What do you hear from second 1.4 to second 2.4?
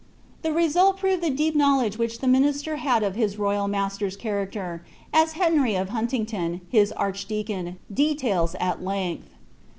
knowledge which the